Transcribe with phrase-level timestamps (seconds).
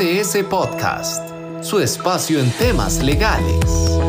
[0.00, 1.30] BDS Podcast,
[1.60, 4.00] su espacio en temas legales.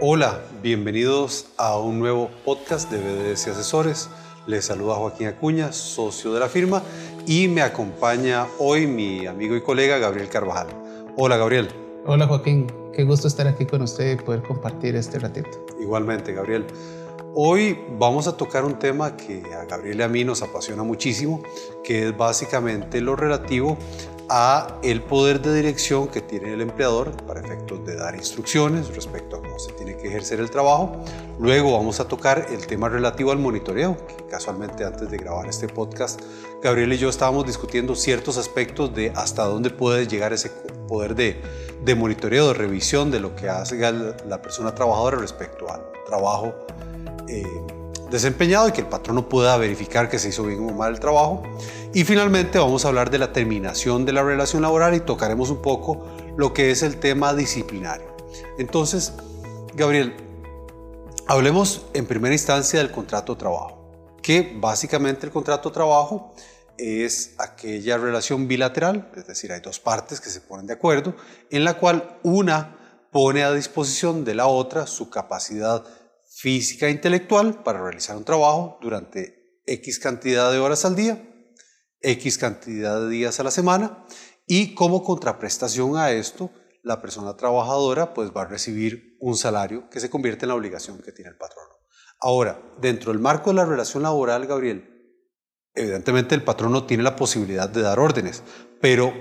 [0.00, 4.08] Hola, bienvenidos a un nuevo podcast de BDS Asesores.
[4.46, 6.80] Les saluda Joaquín Acuña, socio de la firma,
[7.26, 10.68] y me acompaña hoy mi amigo y colega Gabriel Carvajal.
[11.16, 11.68] Hola Gabriel.
[12.06, 15.66] Hola Joaquín, qué gusto estar aquí con usted y poder compartir este ratito.
[15.80, 16.66] Igualmente, Gabriel.
[17.34, 21.42] Hoy vamos a tocar un tema que a Gabriel y a mí nos apasiona muchísimo,
[21.82, 23.78] que es básicamente lo relativo
[24.28, 29.36] a el poder de dirección que tiene el empleador para efectos de dar instrucciones respecto
[29.36, 31.02] a cómo se tiene que ejercer el trabajo.
[31.38, 35.68] Luego vamos a tocar el tema relativo al monitoreo, que casualmente antes de grabar este
[35.68, 36.20] podcast,
[36.62, 40.50] Gabriel y yo estábamos discutiendo ciertos aspectos de hasta dónde puede llegar ese
[40.86, 41.40] poder de,
[41.82, 46.54] de monitoreo, de revisión de lo que hace la persona trabajadora respecto al trabajo
[47.32, 47.62] eh,
[48.10, 51.00] desempeñado y que el patrón no pueda verificar que se hizo bien o mal el
[51.00, 51.42] trabajo.
[51.94, 55.62] Y finalmente vamos a hablar de la terminación de la relación laboral y tocaremos un
[55.62, 58.14] poco lo que es el tema disciplinario.
[58.58, 59.14] Entonces,
[59.74, 60.14] Gabriel,
[61.26, 63.90] hablemos en primera instancia del contrato de trabajo,
[64.22, 66.34] que básicamente el contrato de trabajo
[66.76, 71.14] es aquella relación bilateral, es decir, hay dos partes que se ponen de acuerdo,
[71.50, 72.76] en la cual una
[73.10, 75.84] pone a disposición de la otra su capacidad
[76.34, 81.22] física e intelectual para realizar un trabajo durante X cantidad de horas al día,
[82.00, 84.04] X cantidad de días a la semana
[84.46, 86.50] y como contraprestación a esto,
[86.82, 91.00] la persona trabajadora pues va a recibir un salario que se convierte en la obligación
[91.00, 91.70] que tiene el patrono.
[92.18, 94.88] Ahora, dentro del marco de la relación laboral, Gabriel,
[95.74, 98.42] evidentemente el patrono tiene la posibilidad de dar órdenes,
[98.80, 99.12] pero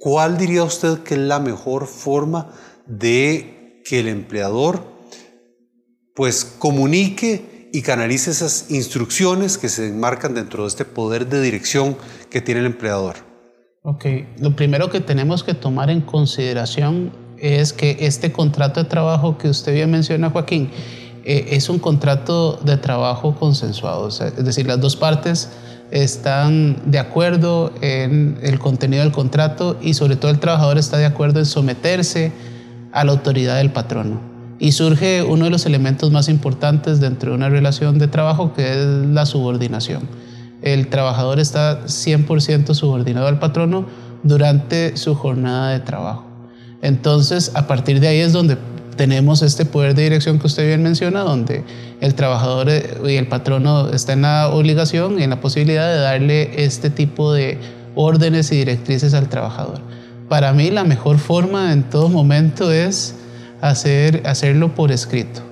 [0.00, 2.52] ¿cuál diría usted que es la mejor forma
[2.86, 4.95] de que el empleador
[6.16, 11.96] pues comunique y canalice esas instrucciones que se enmarcan dentro de este poder de dirección
[12.30, 13.16] que tiene el empleador.
[13.82, 14.06] Ok,
[14.38, 19.50] lo primero que tenemos que tomar en consideración es que este contrato de trabajo que
[19.50, 20.70] usted bien menciona, Joaquín,
[21.24, 25.50] eh, es un contrato de trabajo consensuado, es decir, las dos partes
[25.90, 31.04] están de acuerdo en el contenido del contrato y sobre todo el trabajador está de
[31.04, 32.32] acuerdo en someterse
[32.92, 34.35] a la autoridad del patrono.
[34.58, 38.70] Y surge uno de los elementos más importantes dentro de una relación de trabajo que
[38.70, 40.08] es la subordinación.
[40.62, 43.86] El trabajador está 100% subordinado al patrono
[44.22, 46.24] durante su jornada de trabajo.
[46.82, 48.56] Entonces, a partir de ahí es donde
[48.96, 51.64] tenemos este poder de dirección que usted bien menciona, donde
[52.00, 52.68] el trabajador
[53.06, 57.32] y el patrono están en la obligación y en la posibilidad de darle este tipo
[57.32, 57.58] de
[57.94, 59.80] órdenes y directrices al trabajador.
[60.28, 63.14] Para mí la mejor forma en todo momento es
[63.60, 65.42] hacer, hacerlo por escrito.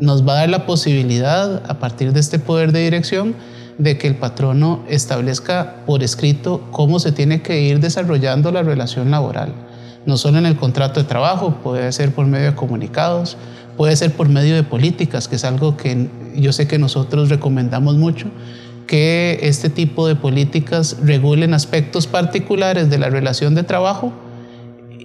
[0.00, 3.34] Nos va a dar la posibilidad, a partir de este poder de dirección,
[3.78, 9.10] de que el patrono establezca por escrito cómo se tiene que ir desarrollando la relación
[9.10, 9.52] laboral.
[10.06, 13.36] No solo en el contrato de trabajo, puede ser por medio de comunicados,
[13.76, 17.96] puede ser por medio de políticas, que es algo que yo sé que nosotros recomendamos
[17.96, 18.26] mucho,
[18.86, 24.12] que este tipo de políticas regulen aspectos particulares de la relación de trabajo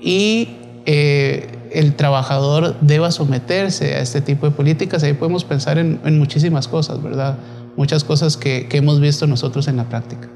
[0.02, 0.50] y
[0.86, 5.04] eh, el trabajador deba someterse a este tipo de políticas.
[5.04, 7.38] Ahí podemos pensar en, muchísimas cosas, ¿verdad?
[7.76, 10.30] Muchas cosas que, hemos visto nosotros en la práctica.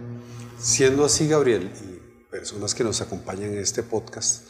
[0.60, 4.48] Siendo así, Gabriel, y personas que nos acompañan en este podcast,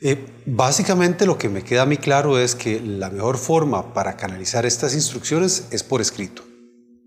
[0.00, 4.16] eh, básicamente lo que me queda a mí claro es que la mejor forma para
[4.16, 6.42] canalizar estas instrucciones es por escrito.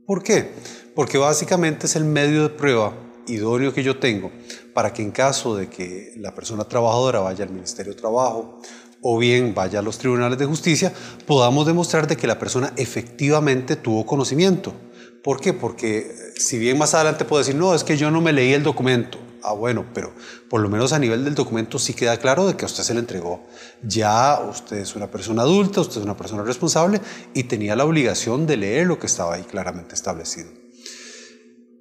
[0.06, 0.52] ¿Por qué?
[0.96, 2.94] Porque básicamente es el medio de prueba
[3.28, 4.32] idóneo que yo tengo
[4.74, 8.60] para que en caso de que la persona trabajadora vaya al Ministerio de Trabajo
[9.04, 10.94] o bien vaya a los tribunales de justicia,
[11.28, 14.74] podamos demostrar de que la persona efectivamente tuvo conocimiento.
[15.22, 15.54] ¿Por qué?
[15.54, 18.54] Porque eh, si bien más adelante puedo decir, no, es que yo no me leí
[18.54, 19.20] el documento.
[19.44, 20.14] Ah, bueno, pero
[20.50, 22.94] por lo menos a nivel del documento sí queda claro de que a usted se
[22.94, 23.46] le entregó.
[23.84, 27.02] Ya usted es una persona adulta, usted es una persona responsable
[27.34, 30.50] y tenía la obligación de leer lo que estaba ahí claramente establecido.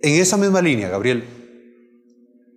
[0.02, 1.24] En esa misma línea, Gabriel,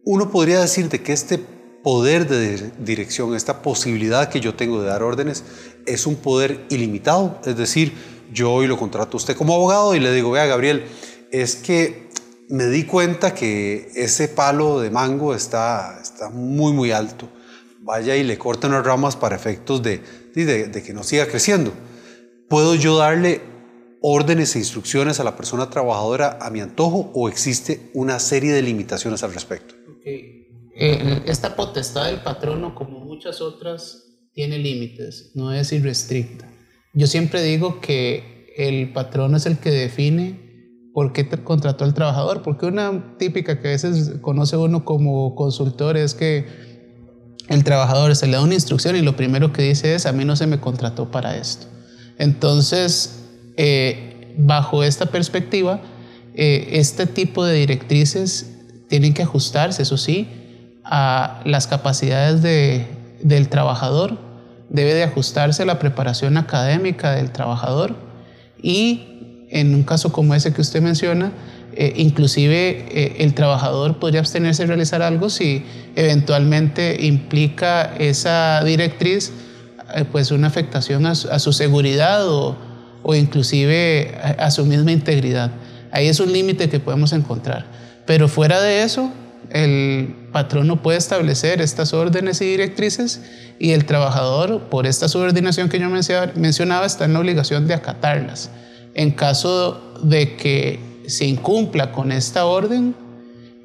[0.05, 1.39] uno podría decir de que este
[1.85, 5.43] poder de dirección, esta posibilidad que yo tengo de dar órdenes,
[5.85, 7.39] es un poder ilimitado.
[7.45, 7.93] Es decir,
[8.33, 10.85] yo hoy lo contrato a usted como abogado y le digo, vea Gabriel,
[11.31, 12.09] es que
[12.49, 17.29] me di cuenta que ese palo de mango está, está muy, muy alto.
[17.81, 20.01] Vaya y le corten unas ramas para efectos de,
[20.33, 21.71] de, de que no siga creciendo.
[22.49, 23.41] ¿Puedo yo darle
[24.01, 28.63] órdenes e instrucciones a la persona trabajadora a mi antojo o existe una serie de
[28.63, 29.75] limitaciones al respecto?
[30.77, 36.51] Eh, esta potestad del patrono, como muchas otras, tiene límites, no es irrestricta.
[36.93, 40.45] Yo siempre digo que el patrono es el que define
[40.93, 45.97] por qué contrató al trabajador, porque una típica que a veces conoce uno como consultor
[45.97, 46.45] es que
[47.47, 50.25] el trabajador se le da una instrucción y lo primero que dice es, a mí
[50.25, 51.67] no se me contrató para esto.
[52.17, 53.23] Entonces,
[53.57, 55.81] eh, bajo esta perspectiva,
[56.33, 58.51] eh, este tipo de directrices
[58.89, 60.27] tienen que ajustarse, eso sí,
[60.85, 64.17] a las capacidades del trabajador,
[64.69, 67.95] debe de ajustarse la preparación académica del trabajador
[68.61, 71.31] y en un caso como ese que usted menciona,
[71.73, 75.65] eh, inclusive eh, el trabajador podría abstenerse de realizar algo si
[75.95, 79.31] eventualmente implica esa directriz
[79.95, 82.55] eh, pues una afectación a su, seguridad o,
[83.03, 85.51] o inclusive a, su misma integridad.
[85.91, 87.65] Ahí es un límite que podemos encontrar.
[88.05, 89.11] Pero fuera de eso,
[89.55, 93.21] el patrón no puede establecer estas órdenes y directrices
[93.57, 98.49] y el trabajador, por esta subordinación que yo mencionaba, está en la obligación de acatarlas.
[98.95, 102.95] En caso de que se incumpla con esta orden,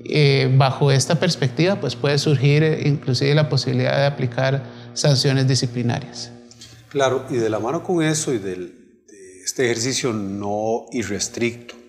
[0.04, 4.62] eh, bajo esta perspectiva, pues puede surgir eh, inclusive la posibilidad de aplicar
[4.94, 6.30] sanciones disciplinarias.
[6.88, 8.72] Claro, y de la mano con eso y de
[9.44, 11.79] este ejercicio no irrestricto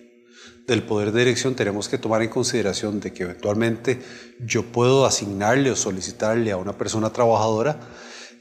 [0.66, 4.00] del poder de dirección, tenemos que tomar en consideración de que eventualmente
[4.40, 7.80] yo puedo asignarle o solicitarle a una persona trabajadora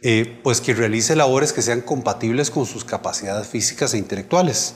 [0.03, 4.73] eh, pues que realice labores que sean compatibles con sus capacidades físicas e intelectuales.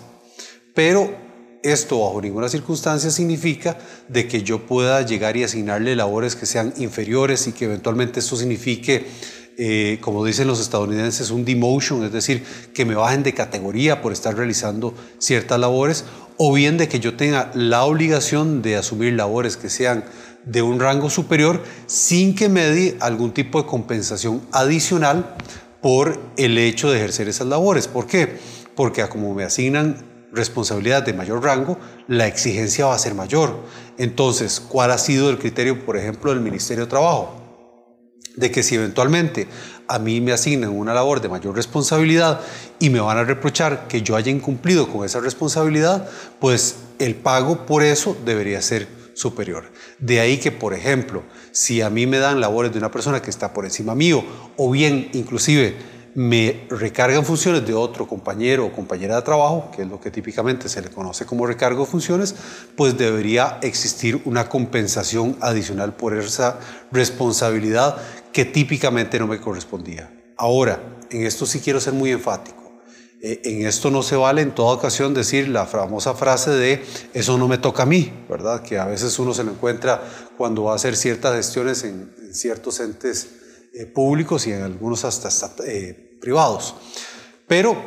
[0.76, 1.16] Pero
[1.64, 3.76] esto bajo ninguna circunstancia significa
[4.08, 8.36] de que yo pueda llegar y asignarle labores que sean inferiores y que eventualmente esto
[8.36, 9.08] signifique,
[9.58, 12.44] eh, como dicen los estadounidenses, un demotion, es decir,
[12.74, 16.06] que me bajen de categoría por estar realizando ciertas labores,
[16.38, 20.04] o bien de que yo tenga la obligación de asumir labores que sean
[20.46, 25.36] de un rango superior sin que me dé algún tipo de compensación adicional
[25.82, 27.88] por el hecho de ejercer esas labores.
[27.88, 28.38] ¿Por qué?
[28.76, 30.04] Porque como me asignan
[30.34, 33.64] responsabilidad de mayor rango, la exigencia va a ser mayor.
[33.98, 37.45] Entonces, ¿cuál ha sido el criterio, por ejemplo, del Ministerio de Trabajo?
[38.36, 39.48] De que si eventualmente
[39.88, 42.42] a mí me asignan una labor de mayor responsabilidad
[42.80, 46.10] y me van a reprochar que yo haya incumplido con esa responsabilidad,
[46.40, 49.72] pues el pago por eso debería ser superior.
[50.00, 53.30] De ahí que, por ejemplo, si a mí me dan labores de una persona que
[53.30, 54.24] está por encima mío,
[54.58, 55.76] o bien inclusive
[56.16, 60.70] me recargan funciones de otro compañero o compañera de trabajo, que es lo que típicamente
[60.70, 62.36] se le conoce como recargo de funciones,
[62.78, 66.58] pues debería existir una compensación adicional por esa
[66.92, 67.98] responsabilidad
[68.36, 70.14] que típicamente no me correspondía.
[70.36, 72.82] Ahora, en esto sí quiero ser muy enfático.
[73.22, 76.84] Eh, en esto no se vale en toda ocasión decir la famosa frase de
[77.14, 78.62] eso no me toca a mí, ¿verdad?
[78.62, 80.04] Que a veces uno se lo encuentra
[80.38, 83.30] cuando va a hacer ciertas gestiones en, ciertos entes
[83.74, 85.30] eh, públicos y en algunos hasta,
[85.66, 86.76] eh, privados.
[87.48, 87.82] Pero,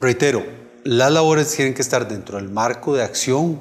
[0.00, 0.46] reitero,
[0.84, 3.60] las labores tienen que estar dentro del marco de acción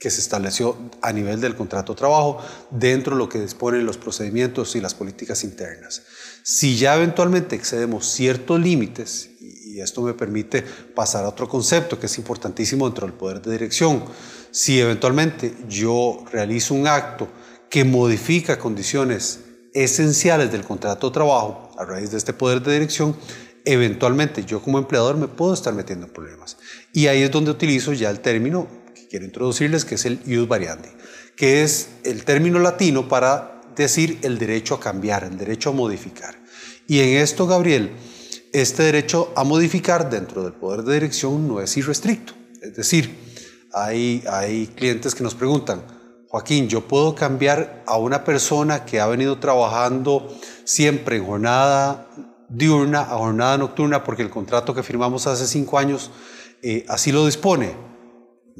[0.00, 2.38] que se estableció a nivel del contrato de trabajo,
[2.70, 6.02] dentro de lo que disponen los procedimientos y las políticas internas.
[6.42, 12.06] Si ya eventualmente excedemos ciertos límites, y esto me permite pasar a otro concepto que
[12.06, 14.02] es importantísimo dentro del poder de dirección,
[14.50, 17.28] si eventualmente yo realizo un acto
[17.68, 19.40] que modifica condiciones
[19.74, 23.14] esenciales del contrato de trabajo a raíz de este poder de dirección,
[23.66, 26.56] eventualmente yo como empleador me puedo estar metiendo en problemas.
[26.94, 28.79] Y ahí es donde utilizo ya el término
[29.10, 30.88] quiero introducirles, que es el ius variandi,
[31.36, 36.36] que es el término latino para decir el derecho a cambiar, el derecho a modificar.
[36.86, 37.90] Y en esto, Gabriel,
[38.52, 42.34] este derecho a modificar dentro del poder de dirección no es irrestricto.
[42.62, 43.14] Es decir,
[43.72, 45.82] hay, hay clientes que nos preguntan,
[46.28, 50.32] Joaquín, yo puedo cambiar a una persona que ha venido trabajando
[50.64, 52.08] siempre en jornada
[52.48, 56.10] diurna a jornada nocturna porque el contrato que firmamos hace cinco años
[56.62, 57.89] eh, así lo dispone.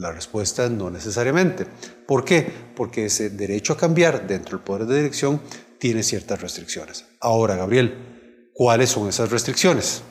[0.01, 1.67] La respuesta es no necesariamente.
[2.07, 2.51] ¿Por qué?
[2.75, 5.43] Porque ese derecho a cambiar dentro del poder de dirección
[5.79, 7.05] tiene ciertas restricciones.
[7.21, 10.03] Ahora, Gabriel, ¿cuáles son esas restricciones?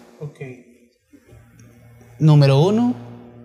[2.20, 2.96] Número uno,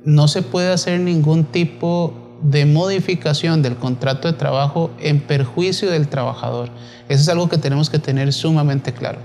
[0.05, 6.09] no se puede hacer ningún tipo de modificación del contrato de trabajo en perjuicio del
[6.09, 6.69] trabajador.
[7.09, 9.19] Eso es algo que tenemos que tener sumamente claro.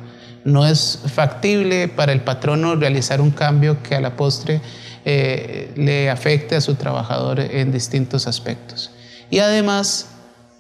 [0.44, 4.62] No es factible para el patrono realizar un cambio que a la postre
[5.06, 8.92] eh, le afecte a su trabajador en distintos aspectos.
[9.30, 10.08] Y además,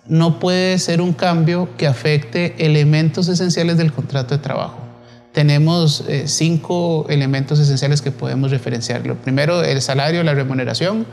[0.07, 4.79] no puede ser un cambio que afecte elementos esenciales del contrato de trabajo.
[5.33, 9.05] Tenemos eh, cinco elementos esenciales que podemos referenciar.
[9.05, 11.05] Lo primero, el salario, la remuneración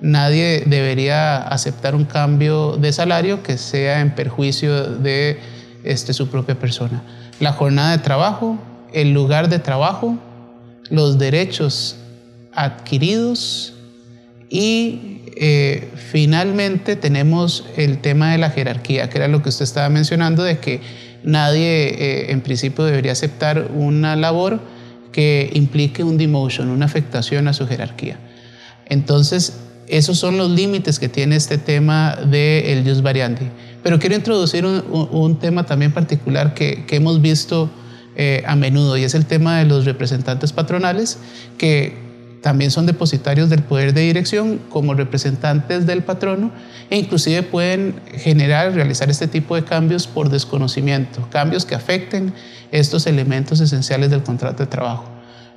[0.00, 5.38] nadie debería aceptar un cambio de salario que sea en perjuicio de
[5.82, 7.02] este, su propia persona.
[7.40, 8.58] La jornada de trabajo,
[8.92, 10.18] el lugar de trabajo,
[10.90, 11.96] los derechos
[12.52, 13.72] adquiridos
[14.50, 19.88] Y eh, finalmente tenemos el tema de la jerarquía, que era lo que usted estaba
[19.88, 20.80] mencionando, de que
[21.24, 24.60] nadie eh, en principio debería aceptar una labor
[25.10, 28.18] que implique un demotion, una afectación a su jerarquía.
[28.86, 29.54] Entonces,
[29.88, 33.46] esos son los límites que tiene este tema del jus variandi.
[33.84, 37.70] Pero quiero introducir un, tema también particular que, hemos visto
[38.16, 41.18] eh, a menudo y es el tema de los representantes patronales
[41.58, 42.02] que
[42.40, 46.50] también son depositarios del poder de dirección como representantes del patrono
[46.88, 52.32] e inclusive pueden generar, realizar este tipo de cambios por desconocimiento, cambios que afecten
[52.72, 55.04] estos elementos esenciales del contrato de trabajo.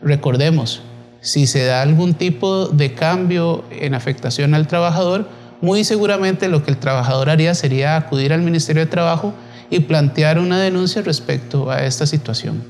[0.02, 0.82] Recordemos,
[1.22, 5.30] si se da algún tipo de cambio en afectación al trabajador,
[5.62, 9.34] muy seguramente lo que el trabajador haría sería acudir al Ministerio de Trabajo
[9.70, 12.64] y plantear una denuncia respecto a esta situación.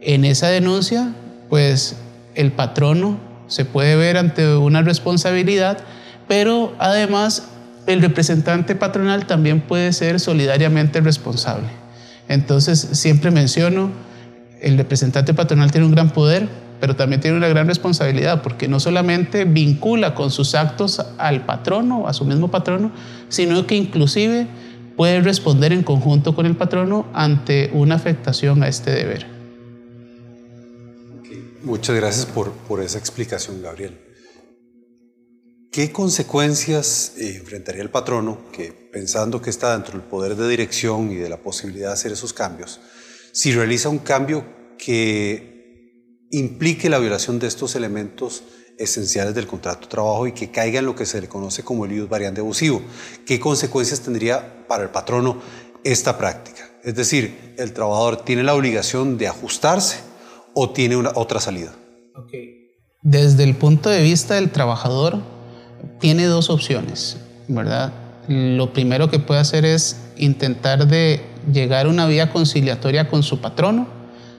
[0.00, 1.12] En esa denuncia,
[1.48, 1.96] pues
[2.34, 5.78] el patrono se puede ver ante una responsabilidad,
[6.28, 7.48] pero además
[7.86, 11.68] el representante patronal también puede ser solidariamente responsable.
[12.28, 13.90] Entonces, siempre menciono,
[14.60, 16.48] el representante patronal tiene un gran poder,
[16.84, 22.06] pero también tiene una gran responsabilidad, porque no solamente vincula con sus actos al patrono,
[22.06, 22.92] a su mismo patrono,
[23.30, 24.46] sino que inclusive
[24.94, 29.26] puede responder en conjunto con el patrono ante una afectación a este deber.
[31.62, 33.98] Muchas gracias por, por esa explicación, Gabriel.
[35.72, 41.10] ¿Qué consecuencias eh, enfrentaría el patrono que, pensando que está dentro del poder de dirección
[41.10, 42.78] y de la posibilidad de hacer esos cambios,
[43.32, 44.44] si realiza un cambio
[44.76, 45.53] que
[46.38, 48.42] implique la violación de estos elementos
[48.78, 51.84] esenciales del contrato de trabajo y que caiga en lo que se le conoce como
[51.84, 52.82] el ius variante abusivo?
[53.24, 55.40] ¿Qué consecuencias tendría para el patrono
[55.84, 56.68] esta práctica?
[56.82, 59.98] Es decir, el trabajador tiene la obligación de ajustarse
[60.54, 61.72] o tiene una, otra salida?
[63.02, 65.20] Desde el punto de vista del trabajador,
[66.00, 67.92] tiene dos opciones, ¿verdad?
[68.28, 71.20] Lo primero que puede hacer es intentar de
[71.52, 73.86] llegar a una vía conciliatoria con su patrono,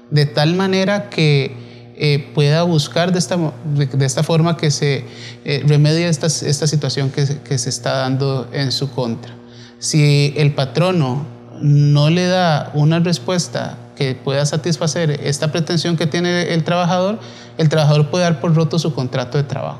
[0.09, 1.64] de tal manera que
[1.97, 5.05] eh, pueda buscar de esta, de, esta forma que se
[5.45, 9.33] eh, remedie esta, esta situación que, que se está dando en su contra.
[9.79, 11.25] Si el patrono
[11.61, 17.19] no le da una respuesta que pueda satisfacer esta pretensión que tiene el trabajador,
[17.57, 19.79] el trabajador puede dar por roto su contrato de trabajo.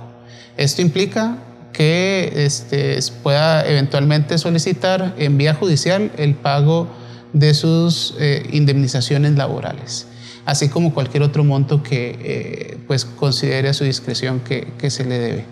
[0.57, 1.37] Esto implica
[1.73, 6.87] que este, pueda eventualmente solicitar en vía judicial el pago
[7.33, 10.07] de sus eh, indemnizaciones laborales,
[10.45, 15.03] así como cualquier otro monto que eh, pues considere a su discreción que, que se
[15.03, 15.45] le debe.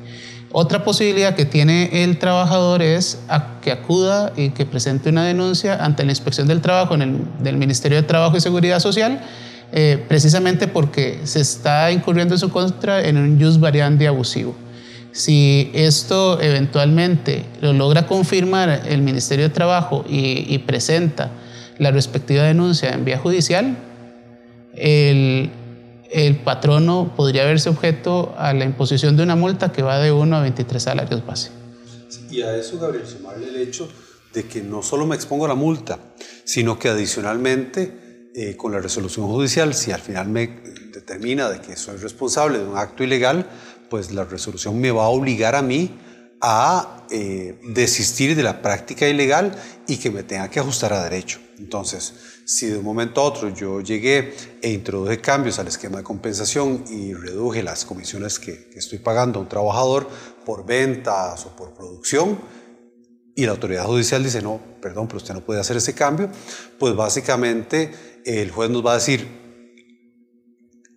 [0.55, 3.17] Otra posibilidad que tiene el trabajador es
[3.63, 7.57] que acuda y que presente una denuncia ante la inspección del trabajo en el, del
[7.57, 9.19] Ministerio de Trabajo y Seguridad Social,
[9.71, 14.55] eh, precisamente porque se está incurriendo en su contra en un jus variandi abusivo.
[15.11, 21.31] Si esto eventualmente lo logra confirmar el Ministerio de Trabajo y, y presenta
[21.79, 23.75] la respectiva denuncia en vía judicial,
[24.75, 25.51] el,
[26.11, 30.35] el patrono podría verse objeto a la imposición de una multa que va de 1
[30.35, 31.51] a 23 salarios base.
[32.29, 33.87] Y a eso, Gabriel, sumarle el hecho
[34.33, 35.99] de que no solo me expongo a la multa,
[36.43, 40.47] sino que adicionalmente, eh, con la resolución judicial, si al final me
[40.91, 43.47] determina de que soy responsable de un acto ilegal,
[43.89, 45.91] pues la resolución me va a obligar a mí
[46.41, 49.55] a eh, desistir de la práctica ilegal
[49.87, 51.39] y que me tenga que ajustar a derecho.
[51.59, 52.13] Entonces,
[52.45, 56.83] si de un momento a otro yo llegué e introduje cambios al esquema de compensación
[56.89, 60.07] y reduje las comisiones que, estoy pagando a un trabajador
[60.45, 62.37] por ventas o por producción,
[63.35, 66.29] y la autoridad judicial dice, no, perdón, pero usted no puede hacer ese cambio,
[66.77, 67.91] pues básicamente
[68.25, 69.27] el juez nos va a decir,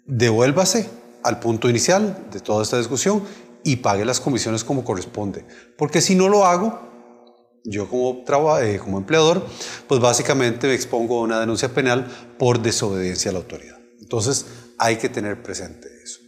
[0.05, 0.89] devuélvase
[1.23, 3.23] al punto inicial de toda esta discusión
[3.65, 5.45] y pague las comisiones como corresponde.
[5.79, 6.86] Porque si no lo hago,
[7.67, 8.25] yo como,
[8.61, 9.47] eh, como empleador,
[9.87, 12.07] pues básicamente me expongo a una denuncia penal
[12.39, 13.77] por desobediencia a la autoridad.
[14.01, 14.47] Entonces
[14.79, 16.21] hay que tener presente eso.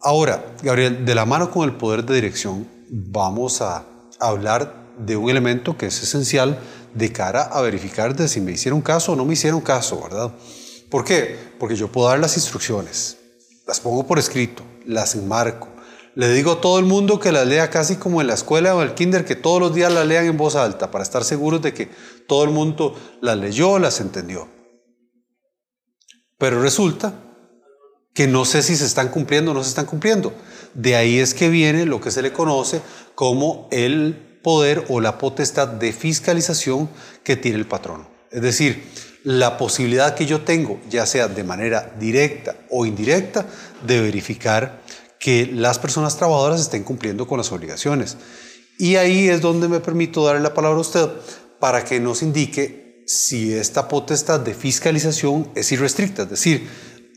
[0.00, 3.86] Ahora, Gabriel, de la mano con el poder de dirección, vamos a
[4.20, 6.58] hablar de un elemento que es esencial
[6.94, 10.32] de cara a verificar si me hicieron caso o no me hicieron caso, ¿verdad?
[10.90, 11.38] ¿Por qué?
[11.58, 13.16] Porque yo puedo dar las instrucciones,
[13.66, 15.68] las pongo por escrito, las enmarco,
[16.14, 18.82] le digo a todo el mundo que las lea casi como en la escuela o
[18.82, 21.72] el kinder, que todos los días las lean en voz alta para estar seguros de
[21.72, 21.88] que
[22.26, 24.48] todo el mundo las leyó, las entendió.
[26.38, 27.14] Pero resulta
[28.14, 30.34] que no sé si se están cumpliendo o no se están cumpliendo.
[30.74, 32.82] De ahí es que viene lo que se le conoce
[33.14, 36.90] como el poder o la potestad de fiscalización
[37.24, 38.08] que tiene el patrono.
[38.30, 38.82] Es decir,
[39.24, 43.46] la posibilidad que yo tengo, ya sea de manera directa o indirecta,
[43.86, 44.81] de verificar
[45.22, 48.16] que las personas trabajadoras estén cumpliendo con las obligaciones.
[48.76, 51.08] Y ahí es donde me permito darle la palabra a usted
[51.60, 56.24] para que nos indique si esta potestad de fiscalización es irrestricta.
[56.24, 56.68] Es decir,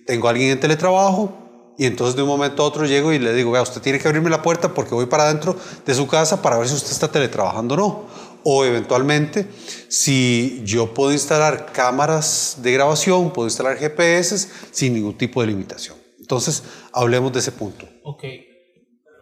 [0.06, 3.34] tengo a alguien en teletrabajo y entonces de un momento a otro llego y le
[3.34, 6.44] digo, vea, usted tiene que abrirme la puerta porque voy para adentro de su casa
[6.44, 8.06] para ver si usted está teletrabajando o no.
[8.44, 9.48] O eventualmente,
[9.90, 16.05] si yo puedo instalar cámaras de grabación, puedo instalar GPS sin ningún tipo de limitación.
[16.26, 17.88] Entonces, hablemos de ese punto.
[18.04, 18.24] Ok.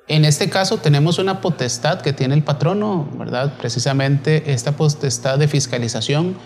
[0.08, 3.58] En este caso tenemos una potestad que tiene el patrono, ¿verdad?
[3.58, 6.38] Precisamente esta potestad de fiscalización,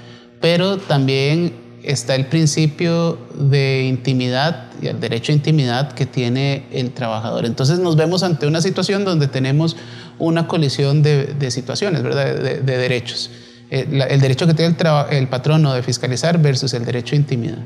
[0.42, 6.92] pero también está el principio de intimidad y el derecho a intimidad que tiene el
[6.92, 7.46] trabajador.
[7.46, 9.78] Entonces nos vemos ante una situación donde tenemos
[10.18, 12.36] una colisión de, situaciones, ¿verdad?
[12.36, 13.30] De, derechos.
[13.70, 17.60] Eh, el, derecho que tiene el, el patrono de fiscalizar versus el derecho a intimidad.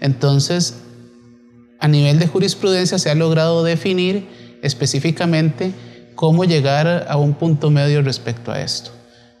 [0.00, 0.76] Entonces,
[1.78, 4.26] a nivel de jurisprudencia se ha logrado definir
[4.62, 5.72] específicamente
[6.14, 8.90] cómo llegar a un punto medio respecto a esto.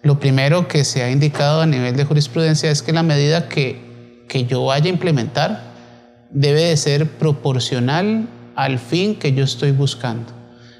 [0.02, 4.24] Lo primero que se ha indicado a nivel de jurisprudencia es que la medida que,
[4.28, 5.72] que yo vaya a implementar
[6.30, 10.32] debe de ser proporcional al fin que yo estoy buscando.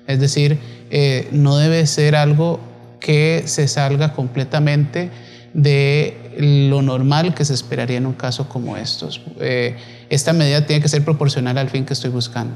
[0.06, 0.58] Es decir,
[0.90, 2.60] eh, no debe ser algo
[3.00, 5.10] que se salga completamente
[5.52, 9.20] de lo normal que se esperaría en un caso como estos.
[9.40, 9.76] Eh,
[10.08, 12.54] esta medida tiene que ser proporcional al fin que estoy buscando.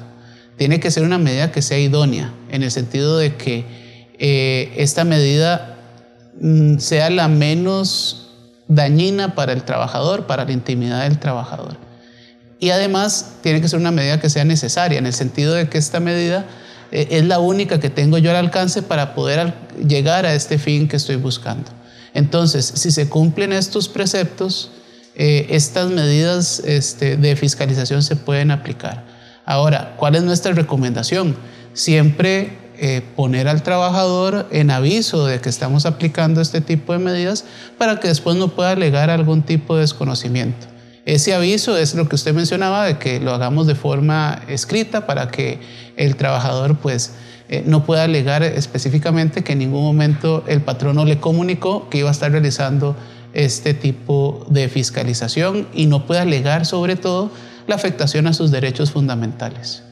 [0.57, 3.65] Tiene que ser una medida que sea idónea, en el sentido de que
[4.21, 5.79] eh, esta medida
[6.41, 8.31] mm, sea la menos
[8.69, 11.77] dañina para el trabajador, para la intimidad del trabajador.
[12.61, 15.79] Y además tiene que ser una medida que sea necesaria, en el sentido de que
[15.79, 16.47] esta medida
[16.93, 20.87] eh, es la única que tengo yo al alcance para poder llegar a este fin
[20.87, 21.82] que estoy buscando.
[22.15, 24.71] Entonces, si se cumplen estos preceptos,
[25.15, 29.05] eh, estas medidas este, de fiscalización se pueden aplicar.
[29.45, 31.37] Ahora, ¿cuál es nuestra recomendación?
[31.75, 37.45] Siempre eh, poner al trabajador en aviso de que estamos aplicando este tipo de medidas
[37.79, 40.67] para que después no pueda alegar algún tipo de desconocimiento.
[41.05, 45.29] Ese aviso es lo que usted mencionaba, de que lo hagamos de forma escrita para
[45.29, 45.61] que
[45.97, 47.13] el trabajador pues
[47.53, 52.09] eh, no pueda alegar específicamente que en ningún momento el patrono le comunicó que iba
[52.09, 52.97] a estar realizando
[53.35, 57.31] este tipo de fiscalización y no puede alegar sobre todo
[57.67, 59.83] la afectación a sus derechos fundamentales.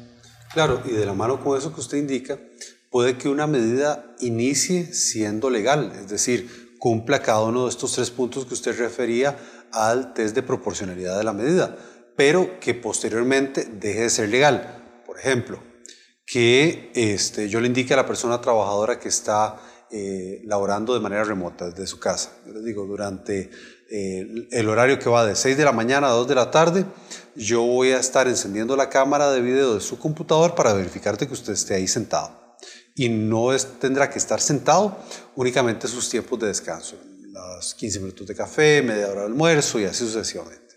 [0.54, 2.38] Claro, y de la mano con eso que usted indica,
[2.88, 8.10] puede que una medida inicie siendo legal, es decir, cumpla cada uno de estos tres
[8.10, 9.36] puntos que usted refería
[9.70, 11.76] al test de proporcionalidad de la medida,
[12.16, 15.02] pero que posteriormente deje de ser legal.
[15.04, 15.69] Por ejemplo,
[16.30, 19.56] que este, yo le indique a la persona trabajadora que está
[19.90, 22.30] eh, laborando de manera remota desde su casa.
[22.46, 23.50] Yo les digo, durante
[23.90, 26.84] eh, el horario que va de 6 de la mañana a 2 de la tarde,
[27.34, 31.32] yo voy a estar encendiendo la cámara de video de su computador para verificarte que
[31.32, 32.56] usted esté ahí sentado.
[32.94, 34.98] Y no es, tendrá que estar sentado
[35.34, 36.96] únicamente sus tiempos de descanso,
[37.32, 40.76] los 15 minutos de café, media hora de almuerzo y así sucesivamente.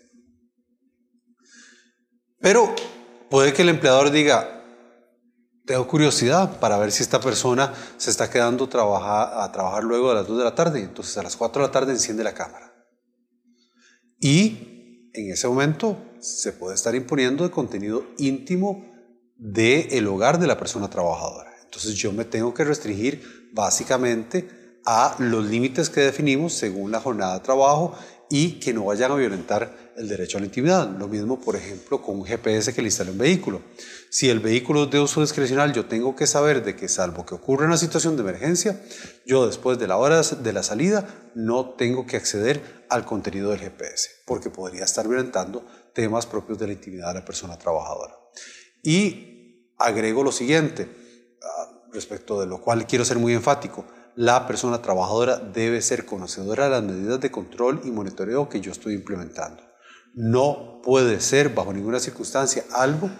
[2.40, 2.74] Pero
[3.30, 4.63] puede que el empleador diga,
[5.64, 10.26] tengo curiosidad para ver si esta persona se está quedando a trabajar luego de las
[10.26, 10.82] 2 de la tarde.
[10.82, 12.74] Entonces a las 4 de la tarde enciende la cámara.
[14.20, 18.92] Y en ese momento se puede estar imponiendo el contenido íntimo
[19.36, 21.50] del hogar de la persona trabajadora.
[21.64, 27.34] Entonces yo me tengo que restringir básicamente a los límites que definimos según la jornada
[27.34, 27.96] de trabajo
[28.30, 30.88] y que no vayan a violentar el derecho a la intimidad.
[30.98, 33.62] Lo mismo, por ejemplo, con un GPS que le instale un vehículo.
[34.10, 37.34] Si el vehículo es de uso discrecional, yo tengo que saber de que salvo que
[37.34, 38.80] ocurra una situación de emergencia,
[39.26, 43.60] yo después de la hora de la salida no tengo que acceder al contenido del
[43.60, 48.14] GPS, porque podría estar violentando temas propios de la intimidad de la persona trabajadora.
[48.82, 50.88] Y agrego lo siguiente,
[51.42, 53.84] ah, respecto de lo cual quiero ser muy enfático
[54.16, 58.72] la persona trabajadora debe ser conocedora de las medidas de control y monitoreo que yo
[58.72, 59.62] estoy implementando.
[60.14, 63.10] No puede ser bajo ninguna circunstancia algo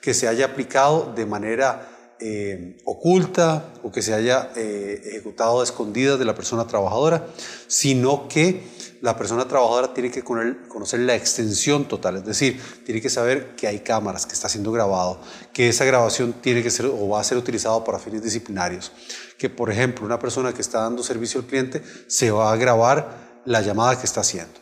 [0.00, 1.88] que se haya aplicado de manera
[2.20, 7.26] eh, oculta o que se haya eh, ejecutado a escondidas de la persona trabajadora,
[7.66, 8.62] sino que
[9.04, 13.66] la persona trabajadora tiene que conocer la extensión total, es decir, tiene que saber que
[13.66, 15.20] hay cámaras, que está siendo grabado,
[15.52, 18.92] que esa grabación tiene que ser o va a ser utilizado para fines disciplinarios,
[19.36, 23.42] que por ejemplo una persona que está dando servicio al cliente se va a grabar
[23.44, 24.58] la llamada que está haciendo.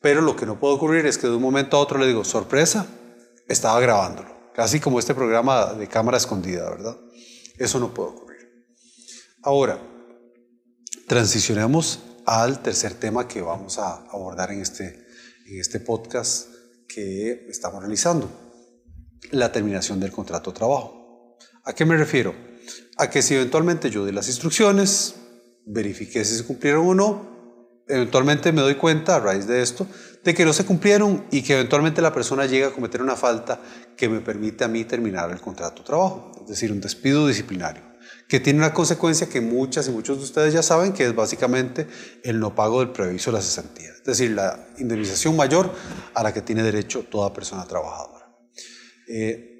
[0.00, 2.24] Pero lo que no puede ocurrir es que de un momento a otro le digo,
[2.24, 2.88] sorpresa,
[3.46, 6.96] estaba grabándolo, casi como este programa de cámara escondida, ¿verdad?
[7.56, 8.66] Eso no puede ocurrir.
[9.44, 9.78] Ahora,
[11.06, 15.06] transicionemos al tercer tema que vamos a abordar en este,
[15.46, 16.48] en este podcast
[16.88, 18.28] que estamos realizando,
[19.30, 21.38] la terminación del contrato de trabajo.
[21.64, 22.34] ¿A qué me refiero?
[22.96, 25.14] A que si eventualmente yo di las instrucciones,
[25.66, 27.36] verifiqué si se cumplieron o no,
[27.88, 29.86] eventualmente me doy cuenta a raíz de esto
[30.24, 33.60] de que no se cumplieron y que eventualmente la persona llega a cometer una falta
[33.96, 37.82] que me permite a mí terminar el contrato de trabajo, es decir, un despido disciplinario,
[38.28, 41.86] que tiene una consecuencia que muchas y muchos de ustedes ya saben, que es básicamente
[42.24, 45.72] el no pago del preaviso de la cesantía, es decir, la indemnización mayor
[46.14, 48.26] a la que tiene derecho toda persona trabajadora.
[49.08, 49.52] Eh,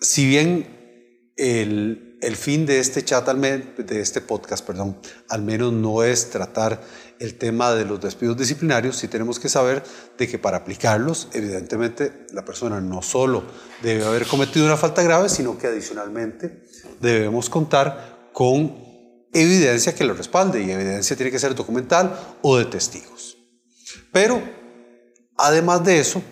[0.00, 6.02] si bien el, el fin de este chat, de este podcast, perdón, al menos no
[6.02, 6.80] es tratar
[7.18, 9.82] el tema de los despidos disciplinarios, sí tenemos que saber
[10.16, 13.44] de que para aplicarlos, evidentemente, la persona no solo
[13.82, 16.64] debe haber cometido una falta grave, sino que adicionalmente
[17.00, 18.74] debemos contar con
[19.32, 23.36] evidencia que lo respalde y evidencia tiene que ser documental o de testigos.
[24.12, 24.42] Pero,
[25.36, 26.22] además de eso,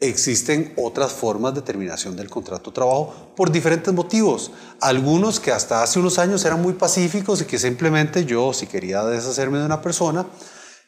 [0.00, 4.52] existen otras formas de terminación del contrato de trabajo por diferentes motivos.
[4.80, 9.04] Algunos que hasta hace unos años eran muy pacíficos y que simplemente yo, si quería
[9.04, 10.26] deshacerme de una persona,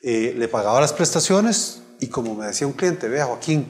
[0.02, 3.66] eh, le pagaba las prestaciones y como me decía un cliente, vea Joaquín,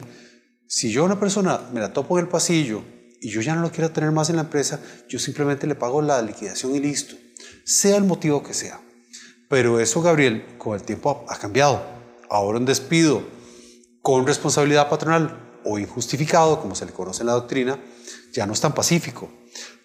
[0.67, 2.83] si yo a una persona me la topo en el pasillo
[3.21, 6.01] y yo ya no lo quiero tener más en la empresa, yo simplemente le pago
[6.01, 7.15] la liquidación y listo,
[7.65, 8.79] sea el motivo que sea.
[9.49, 11.81] Pero eso, Gabriel, con el tiempo ha cambiado.
[12.29, 13.23] Ahora un despido
[14.09, 17.77] con responsabilidad patronal o injustificado, como se le conoce en la doctrina,
[18.33, 19.29] ya no es tan pacífico.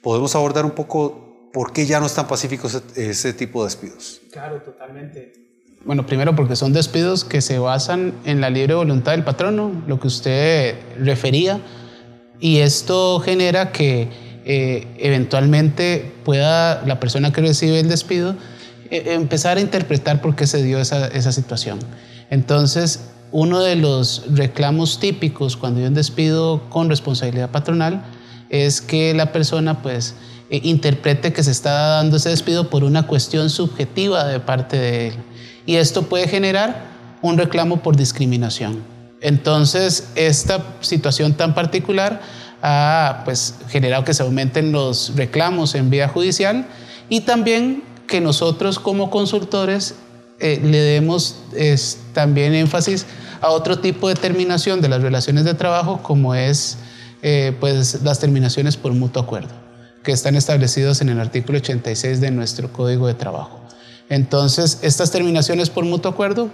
[0.00, 4.22] Podemos abordar un poco por qué ya no es tan pacífico ese, tipo de despidos.
[4.32, 5.34] Claro, totalmente.
[5.84, 10.00] Bueno, primero porque son despidos que se basan en la libre voluntad del patrono, lo
[10.00, 11.60] que usted refería,
[12.40, 14.08] y esto genera que
[14.46, 18.36] eh, eventualmente pueda la persona que recibe el despido
[18.90, 21.78] eh, empezar a interpretar por qué se dio esa, esa situación.
[22.30, 28.04] Entonces, uno de los reclamos típicos cuando hay un despido con responsabilidad patronal
[28.48, 30.14] es que la persona pues
[30.50, 35.08] eh, interprete que se está dando ese despido por una cuestión subjetiva de parte de
[35.08, 35.14] él.
[35.66, 36.84] Y esto puede generar
[37.22, 38.84] un reclamo por discriminación.
[39.20, 42.20] Entonces, esta situación tan particular
[42.62, 46.68] ha pues, generado que se aumenten los reclamos en vía judicial
[47.08, 49.96] y también que nosotros como consultores
[50.40, 51.36] eh, le demos
[52.12, 53.06] también énfasis
[53.40, 56.78] a otro tipo de terminación de las relaciones de trabajo como es
[57.26, 59.48] eh, pues las terminaciones por mutuo acuerdo,
[60.02, 63.62] que están establecidos en el artículo 86 de nuestro Código de Trabajo.
[64.10, 66.50] Entonces, estas terminaciones por mutuo acuerdo,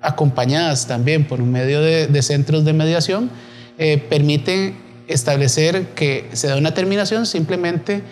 [0.00, 3.30] acompañadas también por un medio de, centros de mediación,
[3.78, 8.02] eh, permiten establecer que se da una terminación simplemente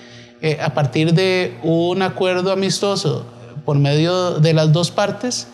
[0.40, 3.26] eh, a partir de un acuerdo amistoso
[3.68, 5.46] por medio de las dos partes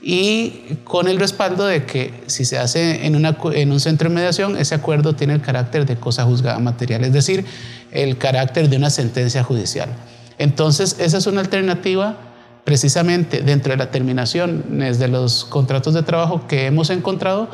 [0.00, 4.56] y con el respaldo de que si se hace en, en, un centro de mediación,
[4.56, 7.44] ese acuerdo tiene el carácter de cosa juzgada material, es decir,
[7.90, 9.90] el carácter de una sentencia judicial.
[10.38, 12.16] Entonces, esa es una alternativa
[12.64, 17.50] precisamente dentro de la terminación de los contratos de trabajo que hemos encontrado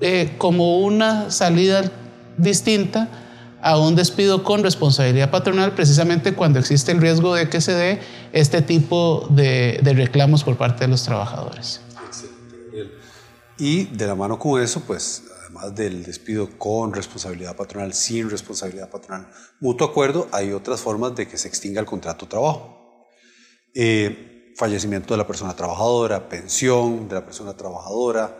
[0.00, 1.84] eh, como una salida
[2.36, 3.08] distinta
[3.62, 8.00] a un despido con responsabilidad patronal precisamente cuando existe el riesgo de que se dé
[8.32, 11.80] este tipo de, reclamos por parte de los trabajadores.
[13.58, 18.88] Y de la mano con eso, pues además del despido con responsabilidad patronal, sin responsabilidad
[18.88, 19.28] patronal,
[19.60, 23.06] mutuo acuerdo, hay otras formas de que se extinga el contrato de trabajo.
[23.74, 28.36] Eh, fallecimiento de la persona trabajadora, pensión de la persona trabajadora,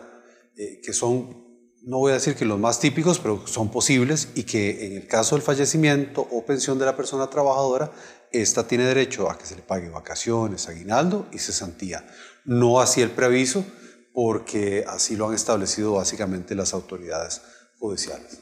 [0.55, 1.40] eh, que son
[1.83, 5.07] no voy a decir que los más típicos, pero son posibles y que en el
[5.07, 7.91] caso del fallecimiento o pensión de la persona trabajadora,
[8.31, 12.05] esta tiene derecho a que se le pague vacaciones, aguinaldo y cesantía.
[12.45, 13.65] No así el preaviso,
[14.13, 17.41] porque así lo han establecido básicamente las autoridades
[17.79, 18.39] judiciales.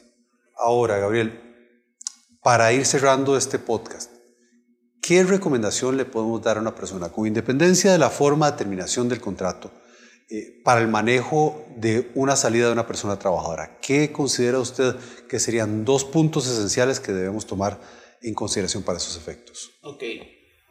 [0.56, 1.40] Ahora, Gabriel,
[2.42, 4.10] para ir cerrando este podcast,
[5.00, 9.08] ¿qué recomendación le podemos dar a una persona con independencia de la forma de terminación
[9.08, 9.70] del contrato?
[10.32, 13.78] Eh, para el manejo de una salida de una persona trabajadora.
[13.82, 14.94] ¿Qué considera usted
[15.28, 17.80] que serían dos puntos esenciales que debemos tomar
[18.22, 19.72] en consideración para esos efectos?
[19.82, 20.04] Ok.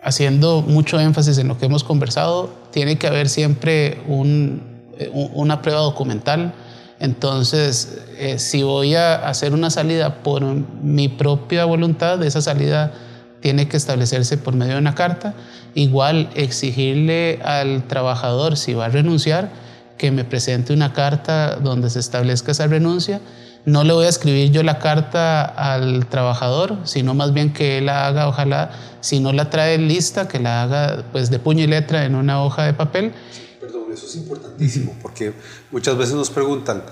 [0.02, 5.82] Haciendo mucho énfasis en lo que hemos conversado, tiene que haber siempre eh, una prueba
[5.82, 6.54] documental.
[7.02, 12.94] Entonces, eh, si voy a hacer una salida por mi propia voluntad, esa salida
[13.42, 15.34] tiene que establecerse por medio de una carta.
[15.74, 19.50] Igual exigirle al trabajador, si va a renunciar,
[19.98, 23.22] que me presente una carta donde se establezca esa renuncia.
[23.66, 27.88] No le voy a escribir yo la carta al trabajador, sino más bien que él
[27.88, 28.72] la haga, ojalá,
[29.02, 32.42] si no la trae lista, que la haga pues de puño y letra en una
[32.42, 33.14] hoja de papel.
[33.60, 35.34] Perdón, eso es importantísimo, porque
[35.72, 36.84] muchas veces nos preguntan,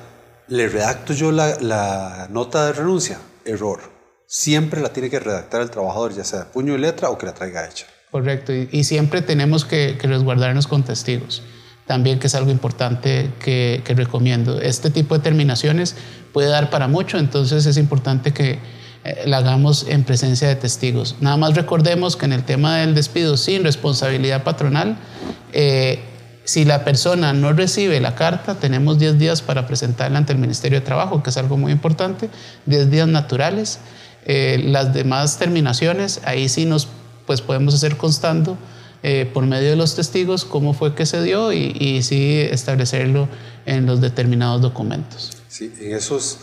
[0.49, 3.17] ¿le redacto yo la, la nota de renuncia?
[3.45, 3.96] Error
[4.27, 7.33] siempre la tiene que redactar el trabajador, ya sea puño y letra o que la
[7.33, 7.85] traiga hecha.
[8.11, 11.41] Correcto, y, siempre tenemos que, resguardarnos con testigos,
[11.85, 14.61] también que es algo importante que, recomiendo.
[14.61, 15.95] Este tipo de terminaciones
[16.33, 18.59] puede dar para mucho, entonces es importante que
[19.03, 21.15] eh, la hagamos en presencia de testigos.
[21.19, 24.97] Nada más recordemos que en el tema del despido sin responsabilidad patronal,
[25.51, 25.99] eh,
[26.45, 30.79] si la persona no recibe la carta, tenemos 10 días para presentarla ante el Ministerio
[30.79, 32.29] de Trabajo, que es algo muy importante,
[32.67, 33.79] 10 días naturales.
[34.25, 36.87] Eh, las demás terminaciones, ahí sí nos
[37.25, 38.57] pues podemos hacer constando
[39.03, 43.27] eh, por medio de los testigos cómo fue que se dio y, y, sí establecerlo
[43.65, 45.37] en los determinados documentos.
[45.47, 46.39] Sí, en eso es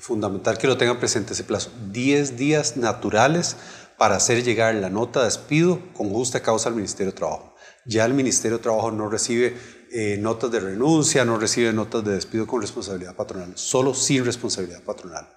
[0.00, 1.70] fundamental que lo tengan presente ese plazo.
[1.90, 3.56] 10 días naturales
[3.98, 7.54] para hacer llegar la nota de despido con justa causa al Ministerio de Trabajo.
[7.84, 9.56] Ya el Ministerio de Trabajo no recibe
[9.90, 14.82] eh, notas de renuncia, no recibe notas de despido con responsabilidad patronal, solo sin responsabilidad
[14.82, 15.28] patronal.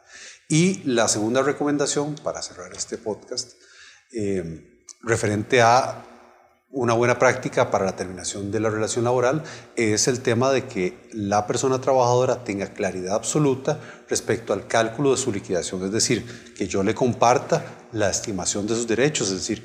[0.51, 3.51] Y la segunda recomendación, para cerrar este podcast,
[4.11, 6.03] eh, referente a
[6.71, 9.43] una buena práctica para la terminación de la relación laboral
[9.75, 15.17] es el tema de que la persona trabajadora tenga claridad absoluta respecto al cálculo de
[15.17, 19.63] su liquidación, es decir, que yo le comparta la estimación de sus derechos, es decir,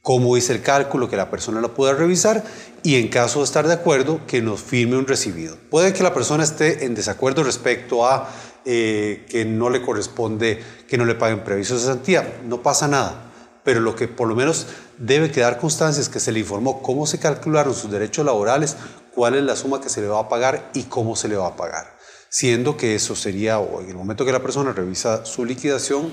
[0.00, 2.42] cómo hice el cálculo, que la persona lo pueda revisar
[2.82, 5.56] y en caso de estar de acuerdo, que nos firme un recibido.
[5.70, 8.28] Puede que la persona esté en desacuerdo respecto a
[8.64, 13.32] eh, que no le corresponde que no le paguen previsos de cesantía, no pasa nada,
[13.64, 14.66] pero lo que por lo menos
[14.98, 18.76] debe quedar constancia es que se le informó cómo se calcularon sus derechos laborales,
[19.14, 21.48] cuál es la suma que se le va a pagar y cómo se le va
[21.48, 21.96] a pagar.
[22.28, 26.10] Siendo que eso sería, o en el momento que la persona revisa su liquidación,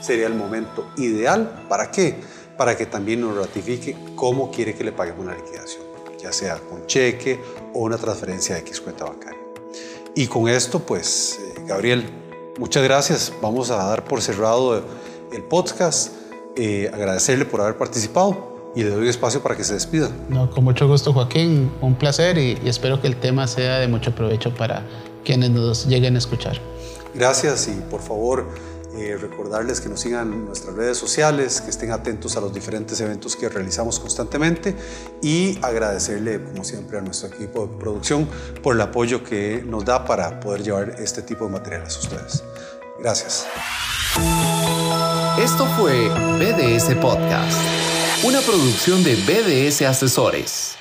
[0.00, 1.64] sería el momento ideal.
[1.68, 2.16] ¿Para qué?
[2.60, 5.82] para que también nos ratifique cómo quiere que le paguemos la liquidación,
[6.22, 7.40] ya sea con cheque
[7.72, 9.39] o una transferencia de X cuenta bancaria.
[10.14, 12.04] Y con esto, pues, eh, Gabriel,
[12.58, 13.32] muchas gracias.
[13.40, 14.82] Vamos a dar por cerrado
[15.32, 16.12] el podcast.
[16.56, 20.10] Eh, agradecerle por haber participado y le doy espacio para que se despida.
[20.28, 21.70] No, con mucho gusto, Joaquín.
[21.80, 24.84] Un placer y, y espero que el tema sea de mucho provecho para
[25.24, 26.60] quienes nos lleguen a escuchar.
[27.14, 28.46] Gracias y por favor
[29.00, 33.00] eh, recordarles que nos sigan en nuestras redes sociales, que estén atentos a los diferentes
[33.00, 34.76] eventos que realizamos constantemente
[35.22, 38.28] y agradecerle, como siempre, a nuestro equipo de producción
[38.62, 42.44] por el apoyo que nos da para poder llevar este tipo de materiales a ustedes.
[42.98, 43.46] Gracias.
[45.42, 47.58] Esto fue BDS Podcast,
[48.22, 50.79] una producción de BDS Asesores.